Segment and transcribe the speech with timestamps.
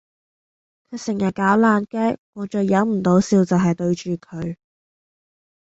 [0.89, 4.57] 佢成日搞爛 gag 我最忍唔到笑就係對住佢